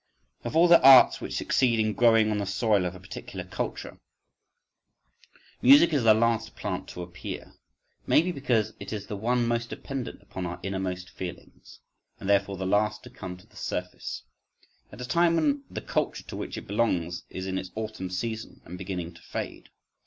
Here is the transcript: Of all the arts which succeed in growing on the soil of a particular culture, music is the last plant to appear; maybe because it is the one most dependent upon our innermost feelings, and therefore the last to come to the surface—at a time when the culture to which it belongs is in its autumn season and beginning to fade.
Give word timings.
Of 0.43 0.55
all 0.55 0.67
the 0.67 0.81
arts 0.81 1.21
which 1.21 1.35
succeed 1.35 1.79
in 1.79 1.93
growing 1.93 2.31
on 2.31 2.39
the 2.39 2.47
soil 2.47 2.87
of 2.87 2.95
a 2.95 2.99
particular 2.99 3.45
culture, 3.45 3.99
music 5.61 5.93
is 5.93 6.01
the 6.01 6.15
last 6.15 6.55
plant 6.55 6.87
to 6.87 7.03
appear; 7.03 7.53
maybe 8.07 8.31
because 8.31 8.73
it 8.79 8.91
is 8.91 9.05
the 9.05 9.15
one 9.15 9.47
most 9.47 9.69
dependent 9.69 10.23
upon 10.23 10.47
our 10.47 10.59
innermost 10.63 11.11
feelings, 11.11 11.81
and 12.19 12.27
therefore 12.27 12.57
the 12.57 12.65
last 12.65 13.03
to 13.03 13.11
come 13.11 13.37
to 13.37 13.45
the 13.45 13.55
surface—at 13.55 14.21
a 14.99 15.05
time 15.05 15.35
when 15.35 15.65
the 15.69 15.81
culture 15.81 16.23
to 16.23 16.35
which 16.35 16.57
it 16.57 16.65
belongs 16.65 17.23
is 17.29 17.45
in 17.45 17.59
its 17.59 17.69
autumn 17.75 18.09
season 18.09 18.59
and 18.65 18.79
beginning 18.79 19.13
to 19.13 19.21
fade. 19.21 19.69